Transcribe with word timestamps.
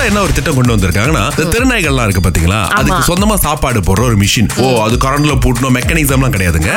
புதுசா 0.00 0.10
என்ன 0.10 0.22
ஒரு 0.26 0.34
திட்டம் 0.36 0.56
கொண்டு 0.58 0.72
வந்திருக்காங்கன்னா 0.74 1.22
இந்த 1.32 1.44
திருநாய்கள்லாம் 1.54 2.06
இருக்கு 2.06 2.22
பாத்தீங்களா? 2.26 2.60
அதுக்கு 2.78 3.00
சொந்தமா 3.08 3.36
சாப்பாடு 3.44 3.80
போடுற 3.88 4.02
ஒரு 4.10 4.16
மிஷின் 4.22 4.48
ஓ 4.62 4.68
அது 4.84 4.96
கரண்ட்ல 5.04 5.32
பூட்டணும் 5.44 5.74
மெக்கானிசம்லாம் 5.76 6.34
கிடையாதுங்க. 6.36 6.70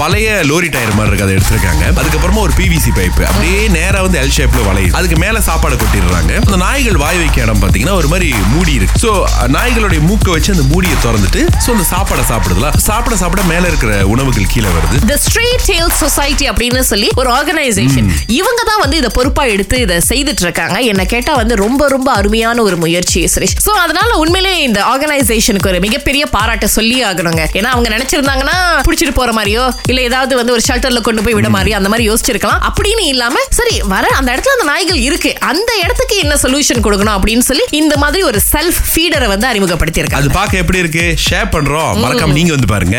பழைய 0.00 0.28
லோரி 0.50 0.68
டயர் 0.74 0.94
மாதிரி 0.98 1.10
இருக்கு 1.10 1.26
அதை 1.26 1.34
எடுத்திருக்காங்க. 1.38 1.84
அதுக்கப்புறமா 2.00 2.40
ஒரு 2.46 2.54
பிவிசி 2.58 2.90
பைப் 2.98 3.18
அப்படியே 3.30 3.62
நேரா 3.78 4.00
வந்து 4.06 4.18
எல் 4.22 4.34
ஷேப்ல 4.36 4.60
வளையுது. 4.68 4.94
அதுக்கு 4.98 5.16
மேல 5.24 5.40
சாப்பாடு 5.48 5.78
கொட்டிடுறாங்க. 5.82 6.32
அந்த 6.46 6.58
நாய்கள் 6.64 7.00
வாய் 7.04 7.20
வைக்க 7.22 7.46
இடம் 7.46 7.62
பாத்தீங்கன்னா 7.64 7.96
ஒரு 8.02 8.10
மாதிரி 8.12 8.28
மூடி 8.52 8.74
இருக்கு. 8.80 9.00
சோ 9.04 9.10
நாய்களுடைய 9.56 10.02
மூக்கை 10.10 10.32
வச்சு 10.36 10.52
அந்த 10.56 10.66
மூடியை 10.72 10.98
திறந்துட்டு 11.06 11.42
சோ 11.66 11.68
அந்த 11.76 11.86
சாப்பாடை 11.94 12.26
சாப்பிடுதுல. 12.32 12.70
சாப்பிட 12.88 13.18
சாப்பிட 13.24 13.44
மேல 13.52 13.64
இருக்கிற 13.72 13.92
உணவுகள் 14.14 14.50
கீழே 14.54 14.72
வருது. 14.76 15.00
த 15.12 15.18
ஸ்ட்ரீட் 15.26 15.66
டேல் 15.70 15.94
சொசைட்டி 16.02 16.48
அப்படின்னு 16.52 16.84
சொல்லி 16.92 17.10
ஒரு 17.22 17.30
ஆர்கனைசேஷன் 17.38 18.10
இவங்க 18.38 18.60
தான் 18.70 18.82
வந்து 18.84 18.98
இதை 19.02 19.12
பொறுப்பா 19.18 19.44
எடுத்து 19.56 19.76
இதை 19.86 19.98
செய்துட்டு 20.12 20.44
இருக்காங்க. 20.48 20.78
என்ன 20.92 21.02
கேட்டா 21.16 21.34
வந்து 21.42 21.54
ரொம்ப 21.64 21.82
ரொம்ப 21.96 22.08
அருமையான 22.20 22.58
ஒரு 22.66 22.76
முயற்சி 22.84 23.20
சுரேஷ். 23.34 23.56
சோ 23.66 23.72
அதனால 23.84 24.10
உண்மையிலே 24.22 24.52
இந்த 24.68 24.80
ஆர்கனைசேஷனுக்கு 24.92 25.70
ஒரு 25.72 25.80
மிகப்பெரிய 25.86 26.22
பாராட்ட 26.36 26.66
சொல்லி 26.76 26.98
ஆகணுங்க. 27.10 27.42
ஏன்னா 27.58 27.70
அவங்க 27.74 27.88
நினைச்சிருந்தாங்கன்னா 27.96 28.56
புடிச்சிட்டு 28.86 29.14
போற 29.20 29.30
மாதிரியோ 29.38 29.64
இல்ல 29.90 30.00
ஏதாவது 30.08 30.36
வந்து 30.40 30.54
ஒரு 30.56 30.64
ஷெல்டர்ல 30.68 31.02
கொண்டு 31.08 31.24
போய் 31.26 31.36
விட 31.38 31.50
மாதிரியோ 31.56 31.76
அந்த 31.80 31.90
மாதிரி 31.92 32.06
யோசிச்சிருக்கலாம். 32.10 32.60
அப்படின்னு 32.68 33.04
இல்லாம 33.12 33.44
சரி 33.58 33.76
வர 33.94 34.06
அந்த 34.18 34.28
இடத்துல 34.34 34.56
அந்த 34.56 34.66
நாய்கள் 34.72 35.00
இருக்கு. 35.08 35.32
அந்த 35.50 35.70
இடத்துக்கு 35.84 36.16
என்ன 36.24 36.34
சொல்யூஷன் 36.44 36.84
கொடுக்கணும் 36.86 37.16
அப்படின்னு 37.18 37.46
சொல்லி 37.50 37.64
இந்த 37.82 37.94
மாதிரி 38.04 38.22
ஒரு 38.30 38.40
செல்ஃப் 38.52 38.80
ஃபீடரை 38.92 39.28
வந்து 39.34 39.46
அறிமுகப்படுத்தி 39.52 40.02
இருக்காங்க 40.02 40.24
அது 40.24 40.36
பார்க்க 40.38 40.62
எப்படி 40.62 40.82
இருக்கு? 40.84 41.04
ஷேர் 41.28 41.50
பண்றோம். 41.54 41.92
மறக்காம 42.04 42.36
நீங்க 42.38 42.52
வந்து 42.56 42.72
பாருங்க. 42.74 42.98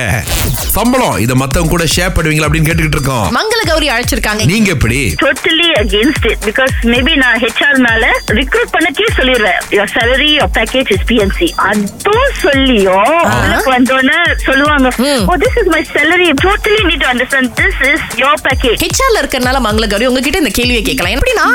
சம்பளம். 0.78 1.18
இத 1.26 1.36
மத்தவங்க 1.42 1.74
கூட 1.76 1.86
ஷேர் 1.96 2.14
பண்ணுவீங்களா 2.16 2.48
அப்படின்னு 2.50 2.70
கேட்டுக்கிட்டு 2.70 3.00
இருக்கோம். 3.00 3.26
மங்கள 3.40 3.62
கௌரி 3.72 3.90
அழைச்சிருக்காங்க. 3.96 4.46
நீங்க 4.54 4.70
எப்படி? 4.76 5.00
Totally 5.24 5.70
against 5.84 6.28
it 6.32 6.44
because 6.50 6.76
maybe 6.94 7.14
நான் 7.24 7.40
ஹெச்ஆர்னால 7.44 8.04
ரிக்ரூட் 8.40 8.72
பண்ணக்கே 8.76 9.08
சொல்லிடுவேன் 9.18 9.51
your 9.72 9.92
salary 9.94 10.30
your 10.34 10.54
package 10.58 10.92
is 10.96 11.06
BNC 11.10 11.48
அதுவும் 11.68 12.34
சொல்லியும் 12.42 13.14
உங்களுக்கு 13.28 13.72
வந்தோடனே 13.76 14.18
சொல்லுவாங்க 14.46 14.88
ஓ 15.26 15.36
this 15.44 15.58
is 15.62 15.72
my 15.74 15.82
salary 15.92 16.28
totally 16.44 16.82
need 16.90 17.06
understand 17.12 17.52
this 17.60 17.82
is 17.90 18.06
your 18.22 18.42
package 18.48 18.80
ஹெச்ஆர்ல 18.86 19.22
இருக்கறனால 19.24 19.60
மங்கள 19.68 19.88
கௌரி 19.92 20.10
உங்ககிட்ட 20.12 20.44
இந்த 20.44 20.54
கேள்வியை 20.58 20.82
கேட்கலாம். 20.82 21.16
எப்படின்னா 21.16 21.48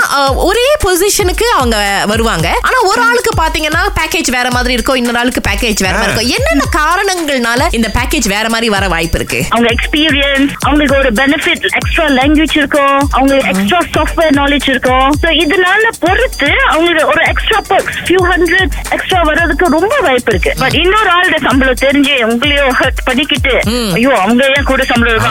ஒரே 0.49 0.67
பொசிஷனுக்கு 0.85 1.47
அவங்க 1.57 1.77
வருவாங்க. 2.13 2.49
ஆனா 2.69 2.79
ஒரு 2.91 3.01
ஆளுக்கு 3.07 3.33
பாத்தீங்கன்னா 3.41 3.83
பேக்கேஜ் 3.99 4.31
வேற 4.37 4.49
மாதிரி 4.51 4.75
இருக்கும் 4.77 4.99
இன்னொரு 5.01 5.21
ஆளுக்கு 5.21 5.43
பேக்கேஜ் 5.49 5.83
வேற 5.87 5.95
மாதிரி 5.97 6.11
இருக்கும் 6.11 6.35
என்னென்ன 6.37 6.65
காரணங்கள்னால 6.79 7.63
இந்த 7.73 7.89
பேக்கேஜ் 7.97 8.29
வேற 8.29 8.47
மாதிரி 8.49 8.69
வர 8.77 8.85
வாய்ப்பு 8.89 9.19
இருக்கு? 9.19 9.41
அவங்க 9.51 9.69
எக்ஸ்பீரியன்ஸ் 9.77 10.53
அவங்களுக்கு 10.65 10.97
ஒரு 10.99 11.11
பெனிஃபிட் 11.21 11.67
எக்ஸ்ட்ரா 11.79 12.07
லாங்குவேஜ் 12.19 12.57
இருக்கும் 12.57 12.85
அவங்களுக்கு 13.17 13.51
எக்ஸ்ட்ரா 13.53 13.81
சாஃப்ட்வேர் 13.97 14.35
நாலேஜ் 14.41 14.69
இருக்கும் 14.71 15.09
ஸோ 15.23 15.31
இதனால 15.43 15.85
பொறுத்து 16.05 16.51
அவங்களுக்கு 16.71 17.11
ஒரு 17.15 17.23
extra 17.33 17.61
perks 17.87 18.05
few 18.07 18.21
hundred 18.31 18.75
extra 18.91 19.21
வர்றதுக்கு 19.23 19.67
ரொம்ப 19.77 19.95
வாய்ப்பு 20.01 20.33
இருக்கு 20.33 20.53
பட் 20.59 20.77
இன்னொரு 20.83 21.11
ஆளோட 21.11 21.37
சம்பளம் 21.49 21.83
தெரிஞ்சு 21.85 22.15
உங்களையும் 22.29 22.77
ஹர்ட் 22.81 23.03
பண்ணிக்கிட்டு 23.05 23.55
ஐயோ 23.97 24.13
அவங்க 24.17 24.43
ஏன் 24.57 24.69
கூட 24.71 24.83
சம்பளம். 24.85 25.25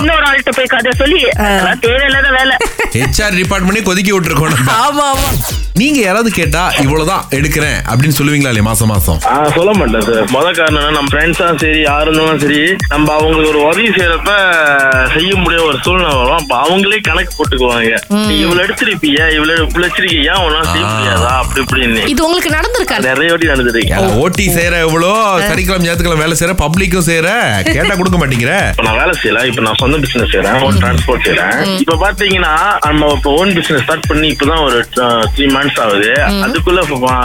இன்னொரு 0.00 0.24
ஆள்கிட்ட 0.28 0.52
போய் 0.56 0.72
கதை 0.74 0.92
சொல்லி 0.96 1.20
தேவையில்லாத 1.80 2.28
வேலை. 2.38 2.56
ஹெச்ஆர் 2.96 3.38
டிபார்ட்மெண்ட் 3.40 3.88
கொதிக்கி 3.88 4.12
விட்டுருக்கோம். 4.14 4.56
ஆமா 4.84 5.04
ஆமா. 5.14 5.30
நீங்க 5.80 5.98
யாராவது 6.00 6.30
கேட்டா 6.36 6.62
இவ்வளவுதான் 6.82 7.24
எடுக்கிறேன் 7.36 7.76
அப்படின்னு 7.90 8.16
சொல்லுவீங்களா 8.16 8.50
இல்லையா 8.50 8.66
மாசம் 8.68 8.90
மாசம்? 8.92 9.18
ஆ, 9.26 9.34
சொல்ல 9.54 9.70
மாட்டேன் 9.78 10.04
சார். 10.08 10.24
முத 10.32 10.46
காரணம் 10.56 10.94
நம்ம 10.96 11.10
ஃப்ரெண்ட்ஸா 11.12 11.46
சரி 11.60 11.80
யாரு 11.82 12.06
இருந்தாலும் 12.06 12.40
சரி 12.44 12.58
நம்ம 12.92 13.06
அவங்களுக்கு 13.16 13.50
ஒரு 13.52 13.60
உதவி 13.64 13.90
செய்யறப்ப 13.96 14.32
செய்ய 15.14 15.30
முடியாத 15.36 15.64
ஒரு 15.68 15.78
சூழ்நிலை 15.84 16.10
வரும். 16.14 16.38
அப்ப 16.40 16.54
அவங்களே 16.64 16.98
கணக்கு 17.08 17.32
போட்டுக்குவாங்க. 17.36 17.92
நீ 18.22 18.34
இவ்வளவு 18.40 18.64
எடுத்திருப்பியா 18.64 19.26
இவ்வளவு 19.36 19.58
இவ்வளவு 19.60 19.86
வச்சிருக்கியா 19.86 20.34
உன்னால 20.44 20.64
செய்ய. 20.70 20.84
முடியாதா? 20.92 21.30
அப்படி 21.42 21.62
இப்படின்னு. 21.64 22.02
இது 22.12 22.24
உங்களுக்கு 22.26 22.52
நடந்திருக்காது 22.56 23.08
நிறைய 23.10 23.30
வாட்டி 23.32 23.52
நடந்திருக்கு 23.52 24.18
ஓட்டி 24.22 24.46
செய்யற 24.50 24.74
எவ்வளோ 24.86 25.12
சனிக்கிழமை 25.46 25.84
ஞாயிற்றுக்கிழமை 25.84 26.22
வேலை 26.24 26.36
செய்யற 26.36 26.56
பப்ளிக்கும் 26.62 27.06
செய்யற 27.08 27.28
கேட்டா 27.70 27.94
கொடுக்க 27.94 28.18
மாட்டேங்கிற? 28.18 28.54
இப்ப 28.72 28.86
நான் 28.88 29.00
வேலை 29.00 29.14
செய்யல 29.20 29.46
இப்ப 29.50 29.64
நான் 29.66 29.80
சொந்த 29.80 30.02
பிசினஸ் 30.04 30.32
செய்யறேன் 30.34 30.60
ஓன் 30.66 30.80
டிரான்ஸ்போர்ட் 30.82 31.24
செய்யறேன் 31.26 31.54
இப்ப 31.78 31.98
பாத்தீங்கன்னா 32.04 32.54
நம்ம 32.88 33.12
இப்ப 33.16 33.36
ஓன் 33.38 33.54
பிசினஸ் 33.58 33.84
ஸ்டார்ட் 33.84 34.08
பண்ணி 34.10 34.28
இப்பதான் 34.34 34.64
ஒரு 34.66 34.78
த்ரீ 35.34 35.46
மந்த்ஸ் 35.50 35.69
ஆகுது. 35.78 36.12
அதுக்குள்ள 36.44 36.80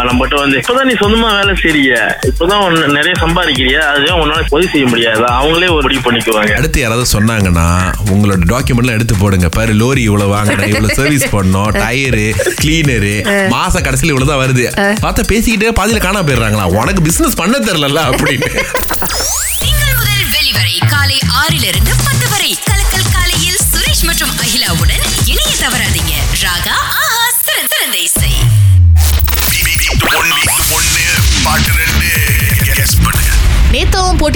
நம்மகிட்ட 0.09 0.35
வந்து 0.35 0.57
இப்பதான் 0.57 0.87
நீ 0.89 0.93
சொந்தமா 1.01 1.29
வேலை 1.37 1.53
செய்றிய. 1.63 1.93
இப்பதான் 2.29 2.91
நிறைய 2.97 3.13
சம்பாதிக்கிறிய. 3.19 3.77
அதுவே 3.91 4.11
உன்னால 4.21 4.43
உதவி 4.49 4.71
செய்ய 4.71 4.87
முடியாது. 4.87 5.21
அவங்களே 5.21 5.69
ஒரு 5.75 5.81
முடிவு 5.81 6.03
பண்ணிக்குவாங்க. 6.05 6.53
அடுத்து 6.57 6.79
யாராவது 6.79 7.07
சொன்னாங்கன்னா 7.13 7.67
உங்களோட 8.11 8.43
டாக்குமெண்ட்லாம் 8.53 8.97
எடுத்து 8.99 9.15
போடுங்க. 9.15 9.49
பாரு 9.49 9.73
லோரி 9.73 9.97
இவ்வளவு 9.97 10.29
வாங்கினேன் 10.29 10.67
இவ்வளவு 10.73 10.93
சர்வீஸ் 10.93 11.35
பண்ணோம். 11.35 11.71
டயரு 11.81 12.27
கிளீனரு 12.61 13.15
மாச 13.55 13.81
கடைசியில் 13.81 14.13
இவ்வளவுதான் 14.15 14.41
வருது. 14.43 14.65
பார்த்தா 15.05 15.23
பேசிக்கிட்டே 15.31 15.71
பாதியில 15.79 15.99
காணாம 16.05 16.25
போயிடுறாங்களா 16.27 16.63
உனக்கு 16.63 17.01
பிசினஸ் 17.01 17.39
பண்ண 17.41 17.57
தெரியல 17.57 18.01
அப்படின்னு. 18.11 18.49
வெளிவரை 20.35 20.77
காலை 20.87 21.17
ஆறிலிருந்து 21.41 21.93
பத்து 22.05 22.29
வரை. 22.29 22.57
கலக்கல் 22.69 23.11
காலையில் 23.15 23.59
சுரேஷ் 23.71 24.05
மற்றும் 24.09 24.33
அகிலாவுடன் 24.43 25.05
இணைய 25.31 25.51
தவறாதீங்க. 25.63 26.13
ராகா 26.43 26.75
ஆஹா 27.01 27.23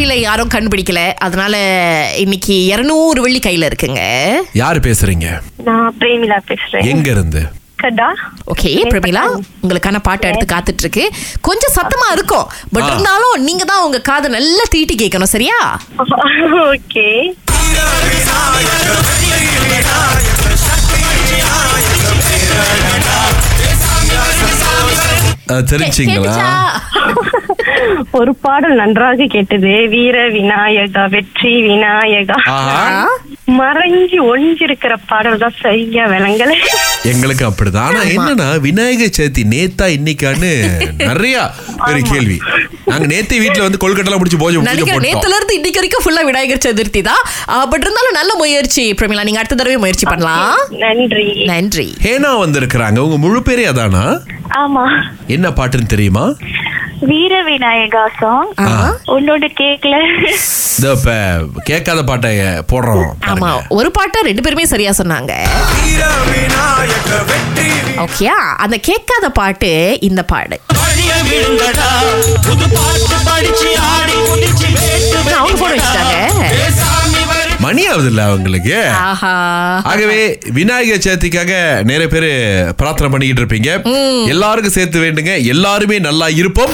போட்டியில 0.10 0.28
யாரும் 0.30 0.54
கண்டுபிடிக்கல. 0.54 1.02
அதனால 1.26 1.56
இன்னைக்கு 2.24 2.56
இருநூறு 2.74 3.20
வெள்ளி 3.26 3.40
கையில 3.46 3.70
இருக்குங்க. 3.70 4.02
யாரு 4.62 4.80
பேசுறீங்க? 4.88 5.28
நான் 5.68 5.96
பிரேமிலா 6.02 6.40
பேசுறேன். 6.52 6.88
எங்க 6.94 7.10
இருந்து 7.16 7.42
கடா 7.84 8.08
ஓகே 8.52 8.70
பிரமிளா 8.94 9.22
உங்களுக்கான 9.64 10.00
பாட்டு 10.08 10.28
எடுத்து 10.30 10.48
காத்துட்டு 10.54 10.84
இருக்கு 10.86 11.04
கொஞ்சம் 11.48 11.76
சத்தமா 11.78 12.08
இருக்கும். 12.16 12.48
பட். 12.74 12.88
இருந்தாலும் 12.90 13.36
நீங்க 13.48 13.66
தான் 13.72 13.86
உங்க 13.88 14.02
காதை 14.10 14.30
நல்லா 14.38 14.66
தீட்டி 14.74 14.96
கேட்கணும் 15.04 15.34
சரியா? 15.36 15.60
ஓகே. 16.66 17.08
தெரிஞ்சுங்களா? 25.70 26.34
ஒரு 28.20 28.32
பாடல் 28.46 28.76
நன்றாக 28.82 29.28
கேட்டது. 29.36 29.72
வீர 29.94 30.18
விநாயகா 30.38 31.04
வெற்றி 31.16 31.54
விநாயகா. 31.70 32.38
மறைஞ்சு 33.60 34.18
ஒழிஞ்சிருக்கிற 34.32 34.94
பாடல் 35.12 35.42
தான் 35.44 35.56
சரியா 35.62 36.04
விளங்கல. 36.14 36.52
எங்களுக்கு 37.12 37.44
அப்படிதான். 37.50 37.88
ஆனா 37.90 38.02
என்னன்னா 38.16 38.48
விநாயகர் 38.68 39.16
சதுர்த்தி 39.18 39.44
நேத்தா 39.54 39.86
இன்னைக்கான்னு 39.98 40.52
நிறைய 41.10 41.36
பெரிய 41.86 42.04
கேள்வி. 42.12 42.38
நாங்க 42.90 43.08
நேத்தே 43.14 43.40
வீட்டுல 43.44 43.66
வந்து 43.68 43.82
கொல்கட்டெல்லாம் 43.84 44.22
முடிச்சு 44.22 44.42
போஜை 44.44 44.58
பூஜை 44.60 44.70
நினைக்கிறேன் 44.70 45.00
போட்டோம். 45.00 45.08
நேத்துல 45.10 45.38
இருந்து 45.38 45.58
இன்னைக்கு 45.60 45.82
வரைக்கும் 45.82 46.06
ஃபுல்லா 46.06 46.24
விநாயகர் 46.30 46.66
சதுர்த்தி 46.68 47.02
தான். 47.10 47.24
பட் 47.72 47.86
இருந்தாலும் 47.86 48.18
நல்ல 48.20 48.32
முயற்சி 48.44 48.86
பிரமிளா. 49.00 49.26
நீங்க 49.30 49.42
அடுத்த 49.44 49.60
தடவை 49.62 49.78
முயற்சி 49.86 50.08
பண்ணலாம். 50.12 50.60
நன்றி. 50.86 51.28
நன்றி. 51.54 51.88
ஹேனா 52.08 52.34
வந்திருக்கிறாங்க. 52.46 53.00
உங்க 53.08 53.18
முழு 53.26 53.42
பேரே 53.50 53.66
அதானா? 53.74 54.06
ஆமா. 54.62 54.86
என்ன 55.36 55.48
பாட்டுன்னு 55.58 55.94
தெரியுமா? 55.96 56.26
வீர 57.02 57.44
விநாயகா 57.44 58.06
சாங் 58.20 58.50
ஆ. 58.60 58.66
உன்னோட 59.08 59.46
கேக்கல. 59.56 59.96
இதோ 60.78 60.92
இப்ப 60.92 61.14
கேட்காத 61.64 62.04
பாட்டை 62.04 62.32
போடுறோம் 62.72 63.06
ஆமா. 63.28 63.50
ஒரு 63.70 63.92
பாட்டை 63.92 64.22
ரெண்டு 64.22 64.42
பேருமே 64.42 64.66
சரியா 64.66 64.92
சொன்னாங்க. 64.92 65.34
ஓகேயா 67.98 68.36
அந்த 68.58 68.78
கேட்காத 68.80 69.30
பாட்டு 69.30 69.72
இந்த 70.02 70.24
பாடு. 70.24 70.58
அவங்க 75.36 75.58
போன் 75.58 75.72
வச்சுட்டாங்க. 75.72 76.16
மணி 77.60 77.88
ஆகுது 77.88 78.08
இல்ல 78.08 78.24
அவங்களுக்கு 78.24 78.88
ஆகவே 79.84 80.38
விநாயகர் 80.52 81.04
சதுர்த்திக்காக 81.06 81.54
நிறைய 81.84 82.08
பேர் 82.08 82.30
பிரார்த்தனை 82.76 83.10
பண்ணிக்கிட்டு 83.12 83.44
இருப்பீங்க. 83.44 83.72
எல்லாருக்கும் 84.28 84.74
சேர்த்து 84.74 85.00
வேண்டுங்க. 85.02 85.46
எல்லாருமே 85.46 86.00
நல்லா 86.00 86.30
இருப்போம். 86.30 86.70